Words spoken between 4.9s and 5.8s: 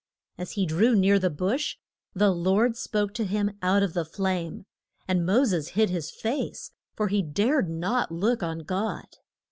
and Mo ses